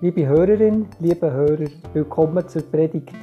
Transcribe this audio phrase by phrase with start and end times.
[0.00, 3.16] Liebe Hörerin, liebe Hörer, willkommen zur Predigt.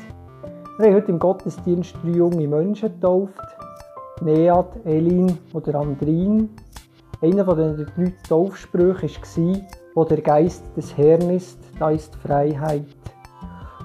[0.78, 3.40] Wir haben heute im Gottesdienst drei junge Menschen getauft.
[4.20, 6.50] Neat, Elin oder Andrin.
[7.22, 9.62] Einer von den drei Taufsprüchen war,
[9.94, 12.84] wo der Geist des Herrn ist, da ist Freiheit.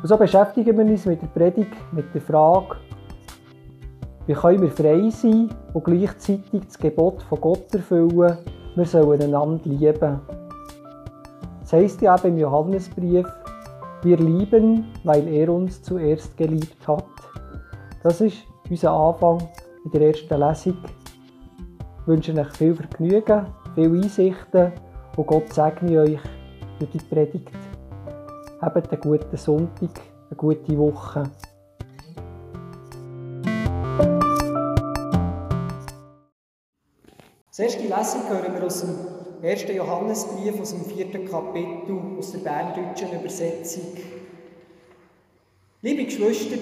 [0.02, 2.74] Und so beschäftigen wir uns mit der Predigt mit der Frage,
[4.26, 8.38] wie können wir frei sein und gleichzeitig das Gebot von Gott erfüllen,
[8.74, 10.20] wir sollen einander lieben.
[11.70, 13.24] Es heisst ja im Johannesbrief,
[14.02, 17.04] wir lieben, weil er uns zuerst geliebt hat.
[18.02, 18.38] Das ist
[18.68, 19.38] unser Anfang
[19.84, 20.78] in der ersten Lesung.
[22.00, 24.72] Ich wünsche euch viel Vergnügen, viel Einsichten
[25.16, 26.18] und Gott segne euch
[26.80, 27.52] durch die Predigt.
[28.60, 29.90] Habt einen guten Sonntag,
[30.28, 31.22] eine gute Woche.
[37.46, 39.68] Als erste Lesung hören wir aus dem 1.
[39.74, 43.96] Johannesbrief aus dem vierten Kapitel aus der berndeutschen Übersetzung.
[45.80, 46.56] Liebe Geschwister,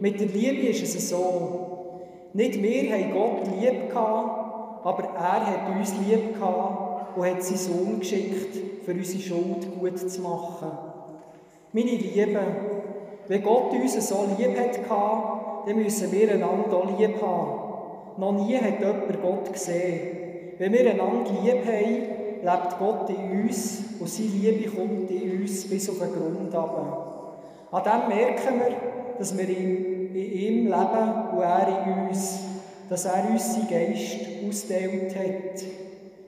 [0.00, 2.00] mit der Liebe ist es so,
[2.32, 7.58] nicht wir haben Gott lieb gehabt, aber er hat uns lieb gehabt und hat seinen
[7.58, 10.70] Sohn geschickt, für unsere Schuld gut zu machen.
[11.74, 12.38] Meine Lieben,
[13.28, 18.18] wenn Gott uns so lieb hat, dann müssen wir einander auch lieb haben.
[18.18, 20.19] Noch nie hat jemand Gott gesehen.
[20.60, 21.94] Wenn wir einander lieb haben,
[22.42, 27.38] lebt Gott in uns und seine Liebe kommt in uns bis auf den Grund ab.
[27.70, 28.76] An dem merken wir,
[29.18, 32.40] dass wir in, ihm leben und er in uns,
[32.90, 35.64] dass er uns seinen Geist ausgeteilt hat.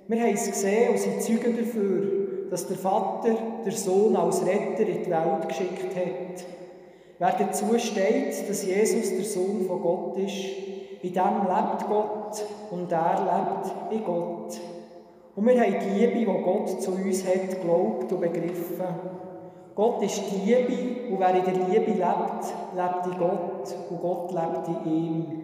[0.09, 3.37] Wir haben es gesehen und sind Zeugen dafür, dass der Vater
[3.67, 6.47] der Sohn als Retter in die Welt geschickt hat.
[7.19, 10.72] Wer dazu steht, dass Jesus der Sohn von Gott ist,
[11.03, 14.61] in dem lebt Gott und er lebt in Gott.
[15.35, 18.87] Und wir haben die Liebe, die Gott zu uns hat, geglaubt und begriffen.
[19.75, 24.33] Gott ist die Liebe und wer in der Liebe lebt, lebt in Gott und Gott
[24.33, 25.43] lebt in ihm.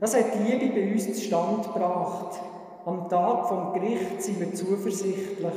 [0.00, 2.40] Das hat die Liebe bei uns zustande gebracht.
[2.84, 5.54] Am Tag vom Gericht sind wir zuversichtlich.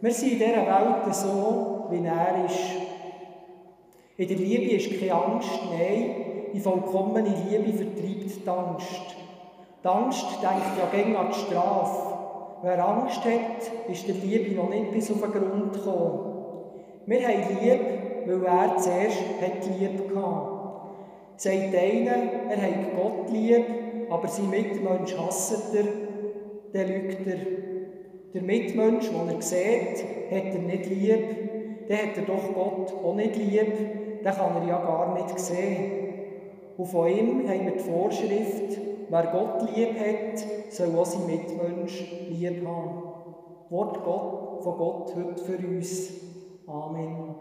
[0.00, 2.58] Wir sind in dieser Welt so, wie er ist.
[4.16, 9.16] In der Liebe ist keine Angst, nein, die vollkommene Liebe vertreibt die Angst.
[9.82, 12.12] Die Angst denkt ja gegen an die Strafe.
[12.62, 16.32] Wer Angst hat, ist der Liebe noch nicht bis auf den Grund gekommen.
[17.06, 17.80] Wir haben Liebe,
[18.26, 20.52] weil er zuerst hat lieb gehabt.
[21.36, 23.64] Sagt einer, er hat Gott lieb,
[24.10, 25.84] aber sein Mitmensch hasst er,
[26.72, 27.38] dann lügt er.
[28.34, 33.14] Der Mitmensch, den er sieht, hat er nicht lieb, dann hat er doch Gott auch
[33.16, 36.11] nicht lieb, den kann er ja gar nicht sehen.
[36.76, 38.78] Und von ihm haben wir die Vorschrift,
[39.08, 43.02] wer Gott lieb hat, soll auch sein Mitmensch lieb haben.
[43.70, 46.10] Wort Gott, von Gott heute für uns.
[46.66, 47.34] Amen.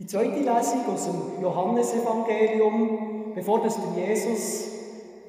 [0.00, 4.68] Die zweite Lesung aus dem Johannesevangelium, bevor das Jesus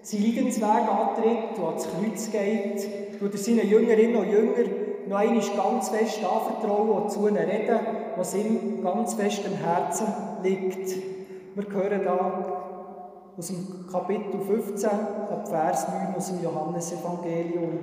[0.01, 4.69] seinen Leidensweg antritt und ans Kreuz geht, tut er seinen Jüngerinnen und Jüngern
[5.07, 7.79] noch einmal ganz fest anvertrauen und zu ihnen reden,
[8.16, 10.07] was ihm ganz fest am Herzen
[10.44, 11.19] liegt.
[11.56, 17.80] Wir hören da aus dem Kapitel 15, ab Vers 9 aus dem Johannesevangelium.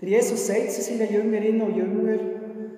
[0.00, 2.20] Der Jesus sagt zu seinen Jüngerinnen und Jüngern,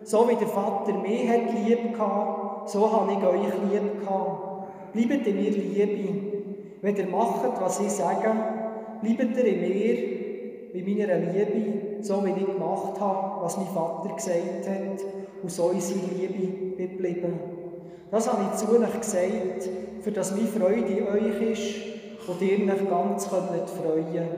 [0.02, 4.92] so wie der Vater mich hat lieb gehabt, so habe ich euch lieb gehabt.
[4.92, 6.32] Bleibt in mir Liebe.
[6.82, 8.32] Wenn ihr macht, was ich sage,
[9.00, 14.12] bleibt ihr in mir, in meiner Liebe, so wie ich gemacht habe, was mein Vater
[14.12, 15.04] gesagt hat,
[15.42, 17.63] und so ist seine Liebe geblieben.
[18.14, 19.68] Das habe ich zu euch gesagt,
[20.02, 24.28] für dass meine Freude in euch ist und ihr euch ganz könnt freuen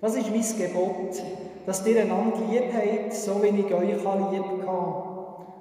[0.00, 1.22] Das ist mein Gebot,
[1.66, 5.02] dass ihr einander lieb habt, so wie ich euch lieb habe.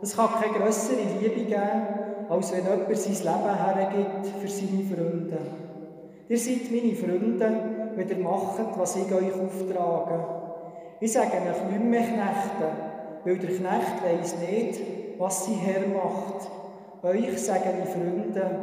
[0.02, 1.88] Es kann keine grössere Liebe geben,
[2.30, 5.38] als wenn jemand sein Leben hergibt für seine Freunde.
[6.28, 7.60] Ihr seid meine Freunde,
[7.96, 10.26] wenn ihr macht, was ich euch auftrage.
[11.00, 12.72] Ich sage euch nicht mehr Knechte,
[13.24, 14.82] weil der Knecht weiss nicht,
[15.20, 16.50] was sein Herr macht.
[17.04, 18.60] Euch sage ich Freunde,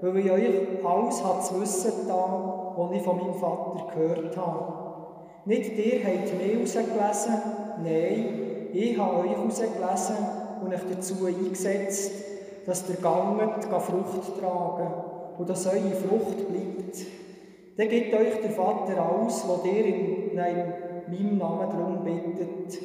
[0.00, 4.82] weil ich euch alles hat zu wissen da, was ich von meinem Vater gehört habe.
[5.44, 7.42] Nicht ihr habt mich herausgelesen,
[7.82, 10.16] nein, ich habe euch herausgelesen
[10.62, 12.12] und euch dazu eingesetzt,
[12.66, 14.92] dass ihr ganget, Frucht tragen
[15.38, 17.06] und dass eure Frucht bleibt.
[17.76, 22.80] Dann gibt euch der Vater alles, was ihr in meinem Namen darum bittet.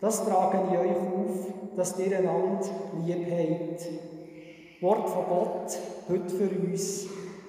[0.00, 2.66] Das trage ich euch auf, dass ihr einander
[3.06, 4.11] lieb habt.
[4.82, 7.06] Wort von Gott, heute für uns.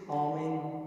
[0.08, 0.83] Amen.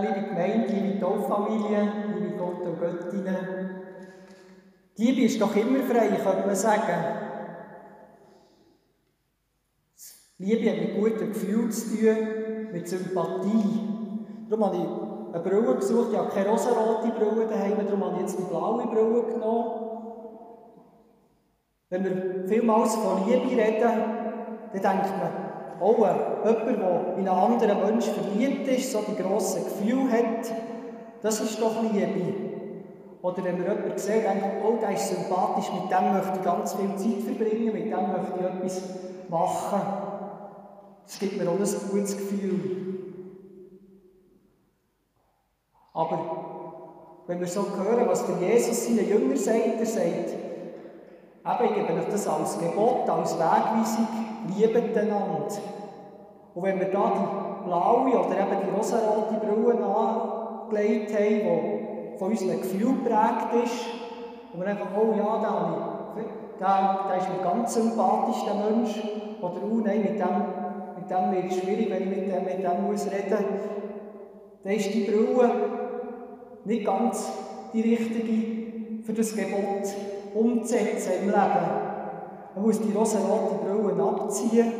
[0.00, 3.80] Liebe Gemeinde, liebe Tauffamilie, liebe Gott und Göttinnen,
[5.00, 7.04] Liebe ist doch immer frei, könnte man sagen.
[10.36, 12.16] Liebe hat mit gutem Gefühl zu tun,
[12.70, 13.80] mit Sympathie.
[14.50, 18.22] Darum habe ich eine Brille gesucht, ich habe keine rosarote Brille daheim, darum habe ich
[18.22, 19.70] jetzt die blaue Brille genommen.
[21.88, 25.49] Wenn wir vielmals von Liebe reden, dann denkt man,
[25.80, 30.52] auch jemand, der in einen anderen Menschen verliebt ist, so die grossen Gefühle hat,
[31.22, 32.50] das ist doch Liebe.
[33.22, 36.74] Oder wenn wir jemanden sehen, denkt oh, der ist sympathisch, mit dem möchte ich ganz
[36.74, 38.82] viel Zeit verbringen, mit dem möchte ich etwas
[39.28, 39.80] machen.
[41.06, 42.80] Das gibt mir auch ein gutes Gefühl.
[45.92, 51.74] Aber wenn wir so hören, was der Jesus seinen Jüngern sagt, er sagt, eben, ich
[51.74, 54.08] gebe euch das als Gebot, als Wegweisung,
[54.48, 55.46] liebet einander.
[56.54, 61.40] Und wenn wir da die blaue oder eben die rosarote Brille angelegt haben,
[62.14, 63.86] die von unseren Gefühlen geprägt ist,
[64.52, 66.26] und wir denken, oh ja, der,
[66.58, 69.00] der, der ist mir ganz sympathisch, der Mensch,
[69.40, 70.44] oder oh nein, mit dem,
[70.96, 73.44] mit dem wird es schwierig, wenn ich mit dem, mit dem muss reden
[74.62, 75.50] dann ist die Brille
[76.64, 77.32] nicht ganz
[77.72, 79.94] die richtige für das Gebot
[80.34, 81.89] umzusetzen im Leben.
[82.54, 84.72] Man muss die rosarote Brille abziehen.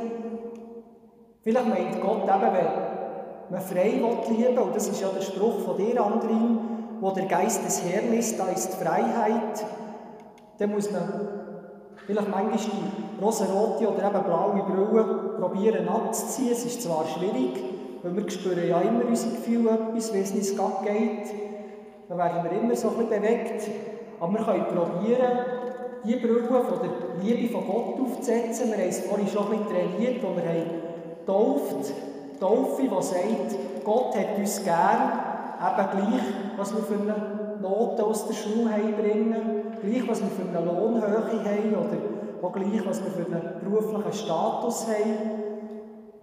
[1.42, 5.60] Vielleicht meint Gott eben, wenn man frei lieben will, und das ist ja der Spruch
[5.60, 6.58] von dir, Andrin,
[7.00, 9.64] wo der Geist des Herrn ist, da ist Freiheit,
[10.58, 11.28] dann muss man
[12.06, 15.04] vielleicht manchmal die rosarote oder eben blaue Brille
[15.38, 16.52] probieren abzuziehen.
[16.52, 17.62] Es ist zwar schwierig,
[18.02, 21.34] weil wir spüren ja immer unsere Gefühle etwas, wie es uns geht.
[22.08, 23.70] Dann werden wir immer so ein bisschen bewegt.
[24.18, 25.38] Aber wir können probieren,
[26.04, 28.68] die Brille von der Liebe von Gott aufzusetzen.
[28.68, 30.70] Wir haben es vorhin schon mit trainiert, wo wir haben
[31.20, 31.92] getauft,
[32.40, 35.12] Taufe, die sagt, Gott hat uns gern,
[35.60, 36.22] eben gleich,
[36.56, 41.44] was wir für eine Note aus der Schule bringen, gleich, was wir für eine Lohnhöhe
[41.44, 41.98] haben oder
[42.42, 45.40] auch gleich, was wir für einen beruflichen Status haben.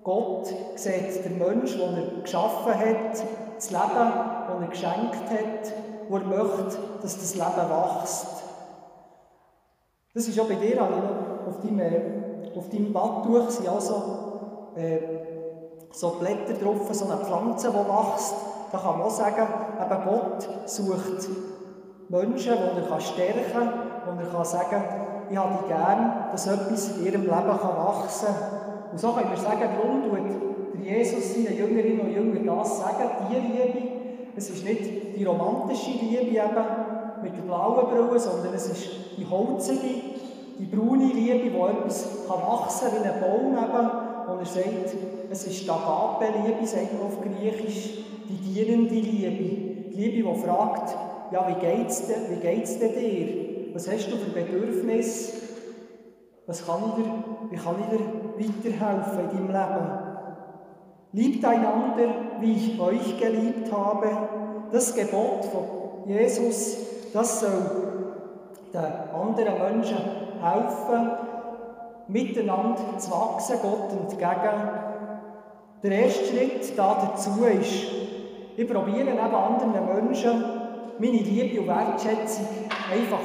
[0.04, 3.24] Gott sieht den Menschen, den er geschaffen hat,
[3.56, 4.12] das Leben,
[4.48, 5.74] das er geschenkt hat,
[6.10, 8.47] wo er möchte, dass das Leben wächst.
[10.18, 11.94] Das ist auch bei dir, auf deinem,
[12.58, 13.94] auf deinem Badtuch sind also
[14.76, 14.98] äh,
[15.92, 18.34] so Blätter drauf, so eine Pflanze, die wächst.
[18.72, 19.48] Da kann man auch sagen,
[19.80, 21.30] eben Gott sucht
[22.10, 23.74] Menschen, die er stärken kann,
[24.08, 24.84] wo er kann sagen
[25.30, 28.92] ich habe die gern, dass etwas in ihrem Leben wachsen kann.
[28.94, 33.36] Und so können wir sagen, darum tut Jesus seinen Jüngerinnen und Jüngern das sagen, die
[33.36, 33.88] Liebe.
[34.36, 36.66] Es ist nicht die romantische Liebe eben,
[37.22, 40.07] mit der blauen Brille, sondern es ist die holzige,
[40.60, 44.32] die braune Liebe, die etwas kann wachsen kann, wie ein Baum eben.
[44.32, 44.96] Und er sagt,
[45.30, 49.92] es ist die Agape-Liebe, sagt man auf Griechisch, die dienende Liebe.
[49.92, 50.96] Die Liebe, die fragt,
[51.32, 53.74] ja, wie geht's denn, wie geht's denn dir?
[53.74, 55.34] Was hast du für Bedürfnis?
[56.46, 57.12] Was kann ich dir,
[57.52, 59.90] wie kann ich dir weiterhelfen in deinem Leben?
[61.14, 62.10] Liebt einander,
[62.40, 64.10] wie ich euch geliebt habe.
[64.72, 65.64] Das Gebot von
[66.06, 68.14] Jesus das soll
[68.74, 68.84] den
[69.14, 69.98] anderen Menschen
[70.42, 71.12] helfen,
[72.08, 74.70] miteinander zu wachsen, Gott entgegen.
[75.84, 77.88] Der erste Schritt dazu ist,
[78.56, 80.44] ich probiere eben anderen Menschen
[81.00, 82.48] meine Liebe und Wertschätzung
[82.92, 83.20] einfach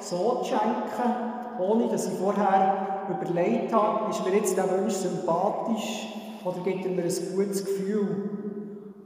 [0.00, 6.06] so zu schenken, ohne dass ich vorher überlegt habe, ist mir jetzt der Mensch sympathisch
[6.44, 8.30] oder gibt er mir ein gutes Gefühl.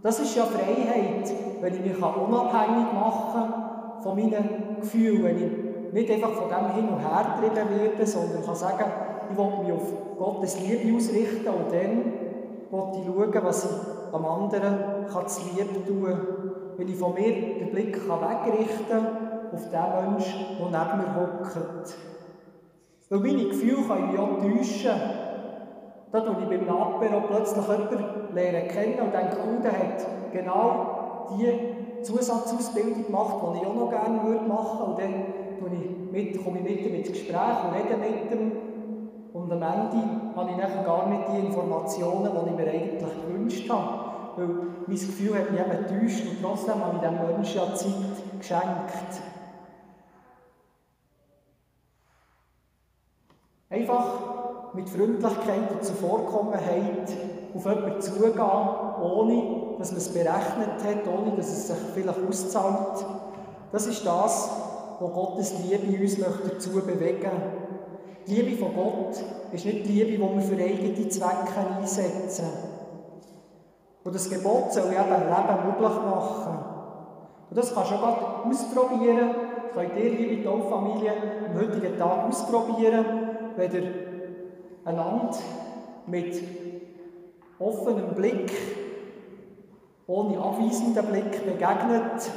[0.03, 6.33] Das ist ja Freiheit, wenn ich mich unabhängig machen kann von meinen Gefühlen, nicht einfach
[6.33, 8.85] von dem hin und her getrieben werde, sondern kann sagen,
[9.31, 12.13] ich will mich auf Gottes Liebe ausrichten und dann
[12.71, 16.27] will ich schauen, was ich am anderen kann zu Liebe tun kann.
[16.77, 19.07] Weil ich von mir den Blick kann wegrichten kann
[19.53, 21.97] auf den Menschen, der neben mir hockt.
[23.11, 25.01] Weil meine Gefühle können mich auch täuschen.
[26.13, 31.29] Da tue ich beim Apero plötzlich jemanden lernen kennen und denke, oh, der hat genau
[31.31, 34.85] die Zusatzausbildung gemacht, die ich auch noch gerne machen würde.
[34.85, 35.25] Und dann
[35.61, 38.53] mit, komme ich mit ihm ins Gespräch und rede mit ihm.
[39.33, 43.71] Und am Ende habe ich nachher gar nicht die Informationen, die ich mir eigentlich gewünscht
[43.71, 44.11] habe.
[44.37, 44.49] Weil
[44.87, 49.23] mein Gefühl hat mich eben enttäuscht und trotzdem habe ich diesem Menschen ja Zeit geschenkt.
[53.71, 57.09] Einfach mit Freundlichkeit und Zuvorkommenheit
[57.55, 58.41] auf jemanden zugehen,
[59.03, 63.05] ohne dass man es berechnet hat, ohne dass es sich vielleicht auszahlt.
[63.73, 64.51] Das ist das,
[65.01, 67.31] was Gottes Liebe uns dazu bewegen möchte.
[68.27, 69.17] Die Liebe von Gott
[69.53, 72.45] ist nicht die Liebe, die wir für eigene Zwecke einsetzen.
[74.05, 76.59] Und das Gebot soll eben Leben möglich machen.
[77.49, 79.31] Und das kannst du auch ausprobieren.
[79.75, 81.13] Das könnt ihr, liebe Tauffamilie,
[81.49, 83.05] am heutigen Tag ausprobieren,
[83.57, 83.95] wenn ihr
[84.85, 85.39] einander
[86.07, 86.43] mit
[87.59, 88.53] offenem Blick,
[90.07, 92.31] ohne abweisenden Blick begegnet,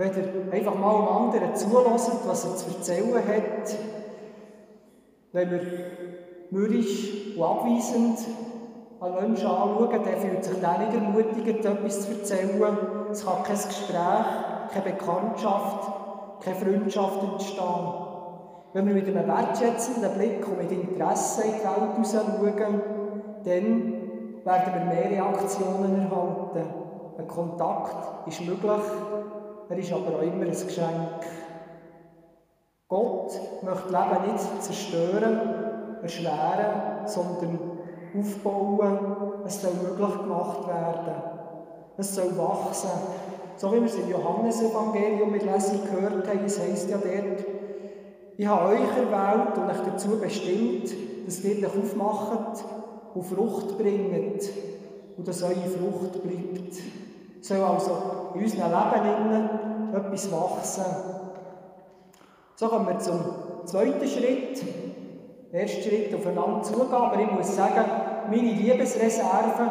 [0.00, 3.76] wenn ihr einfach mal dem anderen zulässt, was er zu erzählen hat,
[5.32, 5.60] wenn wir
[6.50, 8.18] mürrisch und abweisend
[8.98, 12.78] einen Menschen anschauen, der fühlt sich dann nicht ermutigt, etwas zu erzählen.
[13.12, 15.92] Es kann kein Gespräch, keine Bekanntschaft,
[16.40, 17.94] keine Freundschaft entstehen.
[18.72, 22.82] Wenn wir mit einem wertschätzenden Blick und mit Interesse in die Welt hinaus schauen,
[23.44, 23.92] dann
[24.44, 26.74] werden wir mehr Reaktionen erhalten.
[27.18, 28.80] Ein Kontakt ist möglich,
[29.70, 31.20] er ist aber auch immer ein Geschenk.
[32.88, 35.40] Gott möchte Leben nicht zerstören,
[36.02, 37.58] erschweren, sondern
[38.18, 39.16] aufbauen.
[39.46, 41.22] Es soll möglich gemacht werden.
[41.96, 42.90] Es soll wachsen.
[43.56, 47.44] So wie wir es im Johannesevangelium mit Lesung gehört haben, es heisst ja dort,
[48.36, 50.94] ich habe euch erwählt und euch dazu bestimmt,
[51.26, 52.64] dass ihr euch aufmacht
[53.14, 54.48] und Frucht bringt
[55.16, 56.76] und dass eure Frucht bleibt.
[57.40, 59.50] Soll also in unserem Leben
[59.94, 60.84] etwas wachsen.
[62.56, 63.20] So kommen wir zum
[63.64, 64.62] zweiten Schritt.
[65.52, 67.84] Der erste Schritt aufeinander zugehen, aber ich muss sagen,
[68.30, 69.68] meine Liebesreserven,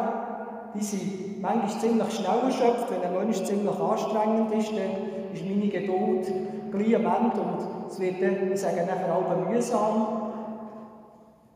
[0.74, 2.90] die sind manchmal ziemlich schnell erschöpft.
[2.90, 6.32] Wenn ein Mensch ziemlich anstrengend ist, dann ist meine Geduld
[6.70, 10.32] gleich am Ende und es wird dann, ich sage nachher auch mühsam.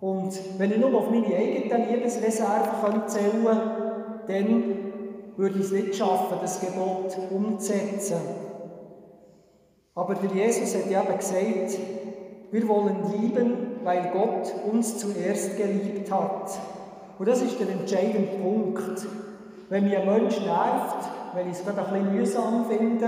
[0.00, 3.60] Und wenn ich nur auf meine eigenen Liebesreserven zählen könnte,
[4.26, 4.83] dann
[5.36, 8.20] würde ich es nicht schaffen, das Gebot umzusetzen.
[9.94, 11.78] Aber der Jesus hat ja eben gesagt,
[12.50, 16.50] wir wollen lieben, weil Gott uns zuerst geliebt hat.
[17.18, 19.06] Und das ist der entscheidende Punkt.
[19.68, 23.06] Wenn mich ein Mensch nervt, wenn ich es gerade ein bisschen mühsam finde,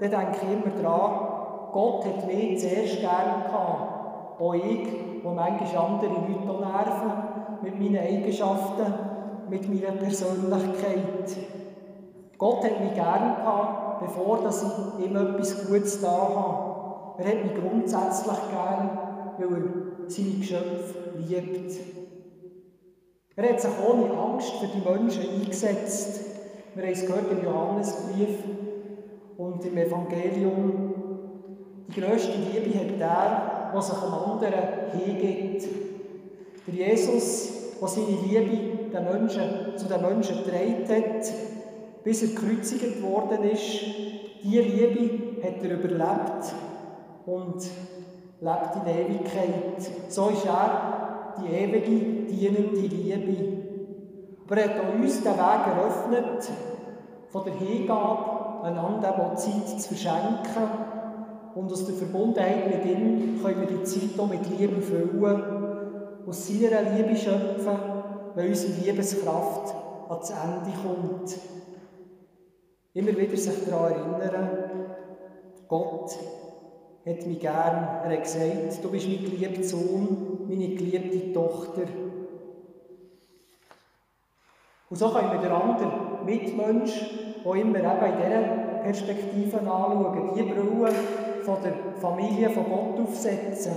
[0.00, 4.40] dann denke ich immer daran, Gott hat mich zuerst gern gehabt.
[4.40, 4.88] Auch ich,
[5.22, 7.12] wo manchmal andere Leute nerven,
[7.62, 9.15] mit meinen Eigenschaften,
[9.48, 11.36] mit meiner Persönlichkeit.
[12.38, 17.22] Gott hat mich gern gehabt, bevor dass ich ihm etwas Gutes da habe.
[17.22, 18.98] Er hat mich grundsätzlich gern,
[19.38, 21.72] weil er seine Geschöpfe liebt.
[23.36, 26.20] Er hat sich ohne Angst für die Menschen eingesetzt.
[26.74, 28.38] Wir haben es gehört im Johannesbrief
[29.38, 30.94] und im Evangelium.
[31.88, 35.68] Die grösste Liebe hat der, der sich einem anderen hingibt.
[36.66, 41.32] Der Jesus, der seine Liebe den Menschen, zu den Menschen getragen hat,
[42.04, 43.80] bis er gekreuzigt worden ist.
[44.42, 46.54] Diese Liebe hat er überlebt
[47.26, 47.56] und
[48.40, 49.82] lebt in Ewigkeit.
[50.08, 53.56] So ist er die ewige, dienende Liebe.
[54.46, 56.50] Aber er hat uns den Weg eröffnet,
[57.28, 60.86] von der Hingabe einander auch Zeit zu verschenken.
[61.54, 65.42] Und aus der Verbundenheit mit ihm können wir die Zeit auch mit Liebe füllen,
[66.26, 67.95] aus seiner Liebe schöpfen,
[68.36, 69.74] weil unsere Liebeskraft
[70.08, 71.38] ans Ende kommt.
[72.92, 74.50] Immer wieder sich daran erinnern,
[75.66, 76.16] Gott
[77.06, 78.02] hat mich gern.
[78.04, 81.82] Er hat gesagt, du bist mein geliebter Sohn, meine geliebte Tochter.
[84.88, 86.92] Und so können wir den anderen Mitmensch
[87.44, 90.92] auch immer eben in dieser Perspektive anschauen, die Brille
[91.42, 93.72] von der Familie von Gott aufsetzen.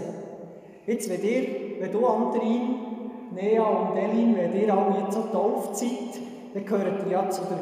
[0.86, 2.90] Jetzt, wenn, ihr, wenn du, Andrin,
[3.32, 6.20] Nea und Elin, wenn ihr alle jetzt so getauft seid,
[6.54, 7.60] dann gehört ihr ja zu der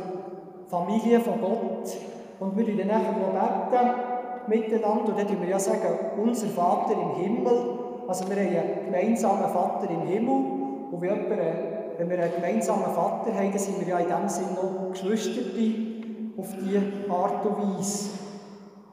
[0.69, 1.97] Familie von Gott.
[2.39, 5.09] Und wir dann nachher noch beten miteinander.
[5.09, 5.81] Und dann tun wir ja sagen,
[6.21, 7.79] unser Vater im Himmel.
[8.07, 10.35] Also wir haben einen gemeinsamen Vater im Himmel.
[10.91, 11.29] Und wenn
[12.09, 15.41] wir einen gemeinsamen Vater haben, dann sind wir ja in dem Sinne noch Geschwister
[16.37, 16.81] auf diese
[17.11, 18.09] Art und Weise.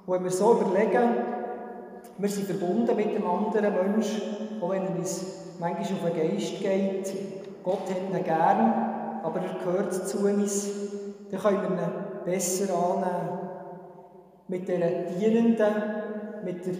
[0.07, 1.15] Und wenn wir so überlegen,
[2.17, 4.23] wir sind verbunden mit dem anderen Menschen,
[4.61, 7.15] auch wenn er uns manchmal auf den Geist geht.
[7.63, 10.71] Gott hat ihn gern, aber er gehört zu uns.
[11.31, 13.39] Dann können wir ihn besser annehmen.
[14.49, 15.75] Mit dieser dienenden,
[16.45, 16.75] mit der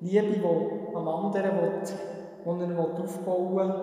[0.00, 3.74] Liebe, die am anderen will, die er aufbauen will.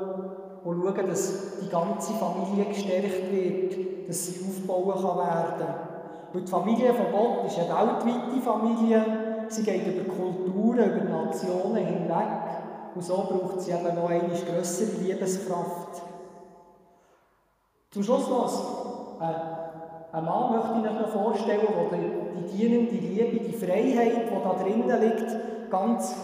[0.63, 5.75] Und schauen, dass die ganze Familie gestärkt wird, dass sie aufbauen kann werden.
[6.33, 9.05] Und die Familie von Gott ist eine weltweite Familie.
[9.47, 12.44] Sie geht über Kulturen, über Nationen hinweg.
[12.95, 16.01] Und so braucht sie eben noch eine grössere Liebeskraft.
[17.91, 19.35] Zum Schluss noch ein,
[20.13, 25.01] ein Mann möchte ich noch vorstellen, der die dienende Liebe, die Freiheit, die da drinnen
[25.01, 26.15] liegt, ganz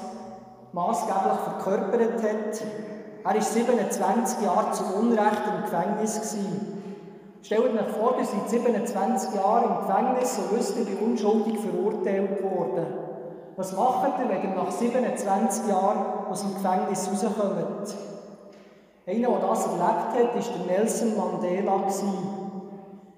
[0.71, 2.63] maßgeblich verkörpert hat.
[3.23, 6.15] Er war 27 Jahre zu Unrecht im Gefängnis.
[6.15, 6.81] Gewesen.
[7.43, 13.10] Stellt euch vor, ihr seid 27 Jahre im Gefängnis und wisst, seid unschuldig verurteilt worden.
[13.57, 17.95] Was macht ihr, wenn ihr nach 27 Jahren aus dem Gefängnis rauskommt?
[19.05, 21.83] Einer, der das erlebt hat, war der Nelson Mandela.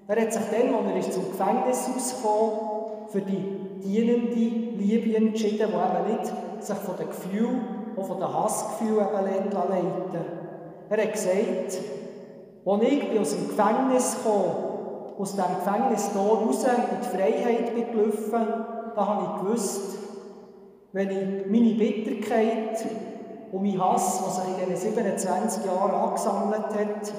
[0.06, 6.08] Er hat sich dann, als er zum Gefängnis rauskam, für die dienende Liebe entschieden, die
[6.08, 6.32] eben nicht
[6.64, 7.62] sich von den Gefühlen,
[7.96, 10.18] auch von den Hassgefühlen leiten lässt.
[10.90, 11.78] Er hat gesagt,
[12.66, 17.92] als ich aus dem Gefängnis kam, aus dem Gefängnis hier raus in die Freiheit bin
[17.92, 18.46] gelaufen,
[18.96, 20.03] da habe ich gewusst,
[20.94, 22.86] wenn ich meine Bitterkeit
[23.50, 27.12] und mein Hass, was sich in diesen 27 Jahren angesammelt hat,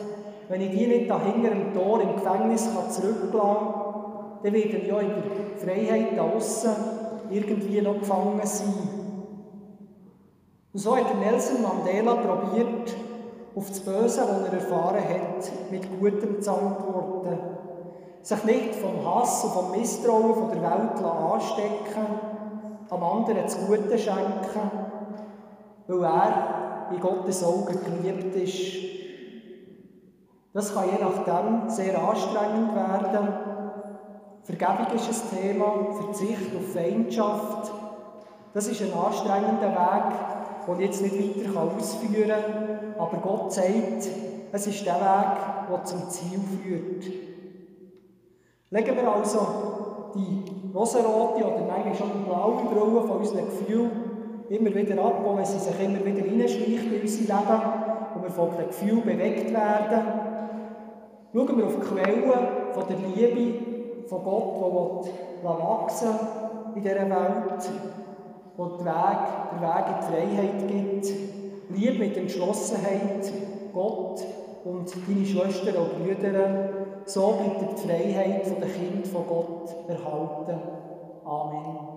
[0.47, 4.87] wenn ich die nicht da hinter dem Tor im Gefängnis zurücklassen kann, dann werde ich
[4.87, 6.71] ja in der Freiheit da außen
[7.31, 8.73] irgendwie noch gefangen sein.
[10.71, 12.95] Und so hat Nelson Mandela probiert,
[13.55, 17.39] auf das Böse, das er erfahren hat, mit Gutem zu antworten.
[18.21, 22.34] Sich nicht vom Hass und vom Misstrauen von der Welt anstecken,
[22.89, 24.71] am anderen das Gute schenken,
[25.87, 28.85] weil er in Gottes Augen geliebt ist.
[30.53, 33.27] Das kann je nachdem sehr anstrengend werden.
[34.43, 37.71] Vergebung ist ein Thema, Verzicht auf Feindschaft.
[38.53, 42.93] Das ist ein anstrengender Weg, den ich jetzt nicht weiter ausführen kann.
[42.97, 44.07] Aber Gott sagt,
[44.51, 47.05] es ist der Weg, der zum Ziel führt.
[48.69, 49.74] Legen wir also
[50.15, 53.91] die rosarote oder nein, schon die blaue Brille von unseren Gefühlen
[54.49, 57.61] immer wieder ab, wo sie sich immer wieder hineinschleicht in unser Leben
[58.15, 60.01] und wir von den Gefühlen bewegt werden.
[61.33, 62.31] Schauen wir auf die Quellen
[62.71, 63.59] von der Liebe
[64.07, 66.09] von Gott, die wachsen
[66.75, 67.69] in dieser Welt,
[68.55, 69.19] wo der Weg,
[69.51, 71.13] der Weg in die Freiheit gibt.
[71.69, 73.31] Liebe mit Entschlossenheit,
[73.73, 74.23] Gott
[74.63, 80.59] und deine Schwestern und Brüder, so bleibt die Freiheit der Kinder von Gott erhalten.
[81.23, 81.94] Amen.